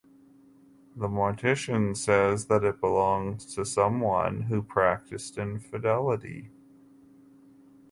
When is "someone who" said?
3.63-4.63